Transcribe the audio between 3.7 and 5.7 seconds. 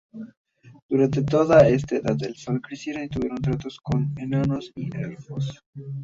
con Enanos y Elfos.